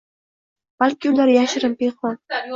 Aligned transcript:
Balki 0.83 1.11
ular 1.11 1.33
yashirin, 1.35 1.77
pinhon 1.85 2.21